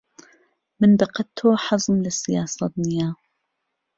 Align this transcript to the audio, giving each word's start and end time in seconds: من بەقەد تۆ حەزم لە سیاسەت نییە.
من 0.79 0.91
بەقەد 1.01 1.27
تۆ 1.37 1.47
حەزم 1.65 1.95
لە 2.05 2.11
سیاسەت 2.21 2.73
نییە. 2.85 3.09